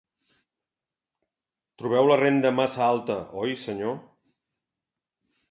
[1.81, 3.95] Trobeu la renda massa alta, oi, senyor?